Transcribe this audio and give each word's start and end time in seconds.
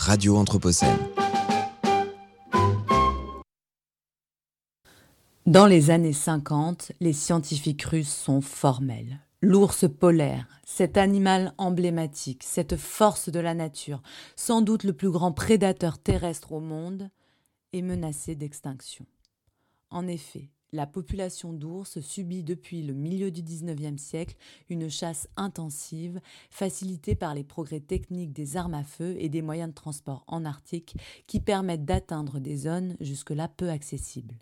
Radio 0.00 0.38
Anthropocène. 0.38 0.96
Dans 5.44 5.66
les 5.66 5.90
années 5.90 6.14
50, 6.14 6.92
les 7.00 7.12
scientifiques 7.12 7.82
russes 7.82 8.08
sont 8.08 8.40
formels. 8.40 9.20
L'ours 9.42 9.84
polaire, 9.86 10.48
cet 10.64 10.96
animal 10.96 11.52
emblématique, 11.58 12.44
cette 12.44 12.76
force 12.76 13.28
de 13.28 13.40
la 13.40 13.52
nature, 13.52 14.00
sans 14.36 14.62
doute 14.62 14.84
le 14.84 14.94
plus 14.94 15.10
grand 15.10 15.32
prédateur 15.32 15.98
terrestre 15.98 16.52
au 16.52 16.60
monde, 16.60 17.10
est 17.74 17.82
menacé 17.82 18.34
d'extinction. 18.34 19.04
En 19.90 20.06
effet, 20.06 20.48
la 20.72 20.86
population 20.86 21.52
d'ours 21.52 22.00
subit 22.00 22.42
depuis 22.42 22.82
le 22.82 22.94
milieu 22.94 23.30
du 23.30 23.42
XIXe 23.42 24.00
siècle 24.00 24.36
une 24.68 24.88
chasse 24.88 25.28
intensive, 25.36 26.20
facilitée 26.50 27.14
par 27.14 27.34
les 27.34 27.44
progrès 27.44 27.80
techniques 27.80 28.32
des 28.32 28.56
armes 28.56 28.74
à 28.74 28.84
feu 28.84 29.16
et 29.18 29.28
des 29.28 29.42
moyens 29.42 29.70
de 29.70 29.74
transport 29.74 30.24
en 30.26 30.44
Arctique 30.44 30.96
qui 31.26 31.40
permettent 31.40 31.84
d'atteindre 31.84 32.38
des 32.38 32.56
zones 32.56 32.96
jusque-là 33.00 33.48
peu 33.48 33.68
accessibles. 33.68 34.38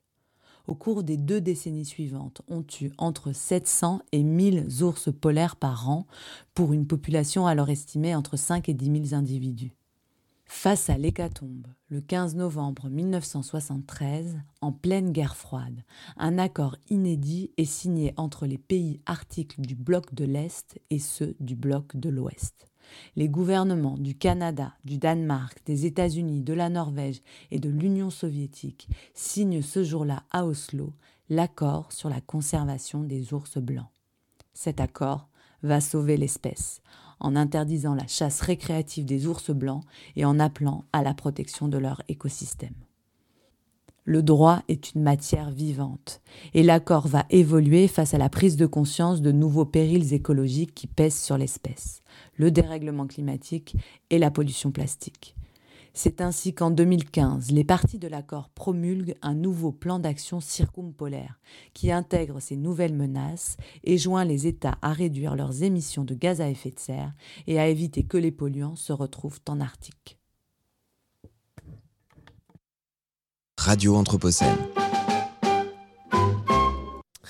Au 0.67 0.75
cours 0.75 1.03
des 1.03 1.17
deux 1.17 1.41
décennies 1.41 1.87
suivantes, 1.87 2.43
on 2.47 2.63
tue 2.63 2.93
entre 2.99 3.33
700 3.33 4.03
et 4.13 4.23
1000 4.23 4.83
ours 4.83 5.09
polaires 5.11 5.57
par 5.57 5.89
an, 5.89 6.07
pour 6.53 6.75
une 6.75 6.87
population 6.87 7.47
alors 7.47 7.71
estimée 7.71 8.15
entre 8.15 8.37
5 8.37 8.69
et 8.69 8.75
10 8.75 9.09
000 9.09 9.19
individus. 9.19 9.78
Face 10.51 10.89
à 10.89 10.97
l'hécatombe, 10.97 11.67
le 11.89 12.01
15 12.01 12.35
novembre 12.35 12.89
1973, 12.89 14.41
en 14.63 14.73
pleine 14.73 15.13
guerre 15.13 15.37
froide, 15.37 15.85
un 16.17 16.39
accord 16.39 16.77
inédit 16.89 17.53
est 17.59 17.67
signé 17.67 18.15
entre 18.17 18.47
les 18.47 18.57
pays 18.57 19.01
articles 19.05 19.61
du 19.61 19.77
bloc 19.77 20.15
de 20.15 20.25
l'Est 20.25 20.81
et 20.89 20.99
ceux 20.99 21.37
du 21.39 21.55
bloc 21.55 21.95
de 21.97 22.09
l'Ouest. 22.09 22.67
Les 23.15 23.29
gouvernements 23.29 23.99
du 23.99 24.17
Canada, 24.17 24.73
du 24.85 24.97
Danemark, 24.97 25.61
des 25.67 25.85
États-Unis, 25.85 26.43
de 26.43 26.55
la 26.55 26.71
Norvège 26.71 27.21
et 27.51 27.61
de 27.61 27.69
l'Union 27.69 28.09
soviétique 28.09 28.89
signent 29.13 29.63
ce 29.63 29.85
jour-là 29.85 30.25
à 30.31 30.47
Oslo 30.47 30.95
l'accord 31.29 31.93
sur 31.93 32.09
la 32.09 32.23
conservation 32.23 33.05
des 33.05 33.35
ours 33.35 33.59
blancs. 33.59 33.91
Cet 34.55 34.81
accord 34.81 35.29
va 35.63 35.83
sauver 35.83 36.17
l'espèce 36.17 36.81
en 37.21 37.37
interdisant 37.37 37.95
la 37.95 38.07
chasse 38.07 38.41
récréative 38.41 39.05
des 39.05 39.27
ours 39.27 39.51
blancs 39.51 39.85
et 40.17 40.25
en 40.25 40.39
appelant 40.39 40.85
à 40.93 41.03
la 41.03 41.15
protection 41.15 41.69
de 41.69 41.79
leur 41.79 42.03
écosystème. 42.09 42.75
Le 44.05 44.23
droit 44.23 44.63
est 44.69 44.95
une 44.95 45.03
matière 45.03 45.51
vivante 45.51 46.23
et 46.55 46.63
l'accord 46.63 47.09
va 47.09 47.27
évoluer 47.29 47.89
face 47.89 48.15
à 48.15 48.19
la 48.19 48.31
prise 48.31 48.57
de 48.57 48.65
conscience 48.65 49.21
de 49.21 49.33
nouveaux 49.33 49.67
périls 49.67 50.15
écologiques 50.15 50.75
qui 50.75 50.87
pèsent 50.87 51.21
sur 51.21 51.37
l'espèce, 51.37 52.01
le 52.37 52.51
dérèglement 52.51 53.07
climatique 53.07 53.77
et 54.09 54.19
la 54.19 54.31
pollution 54.31 54.71
plastique. 54.71 55.37
C'est 56.01 56.21
ainsi 56.21 56.55
qu'en 56.55 56.71
2015, 56.71 57.51
les 57.51 57.65
parties 57.65 57.99
de 57.99 58.07
l'accord 58.07 58.51
promulguent 58.51 59.17
un 59.21 59.35
nouveau 59.35 59.73
plan 59.73 59.99
d'action 59.99 60.39
circumpolaire 60.39 61.41
qui 61.75 61.91
intègre 61.91 62.39
ces 62.39 62.55
nouvelles 62.55 62.95
menaces 62.95 63.57
et 63.83 63.99
joint 63.99 64.25
les 64.25 64.47
États 64.47 64.79
à 64.81 64.93
réduire 64.93 65.35
leurs 65.35 65.65
émissions 65.65 66.05
de 66.05 66.15
gaz 66.15 66.41
à 66.41 66.49
effet 66.49 66.71
de 66.71 66.79
serre 66.79 67.15
et 67.49 67.59
à 67.59 67.67
éviter 67.67 68.05
que 68.05 68.17
les 68.17 68.31
polluants 68.31 68.77
se 68.77 68.93
retrouvent 68.93 69.41
en 69.49 69.59
Arctique. 69.59 70.21
Radio 73.59 73.97
Anthropocène. 73.97 74.78